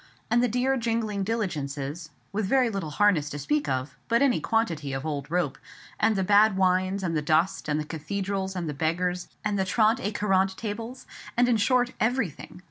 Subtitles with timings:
[0.31, 4.93] And the dear jingling diligences, with very little harness to speak of, but any quantity
[4.93, 5.59] of old rope;
[5.99, 9.63] and the bad wines, and the dust, and the cathedrals, and the beggars, and the
[9.63, 11.05] trente et quarante tables,
[11.37, 12.59] and in short everything.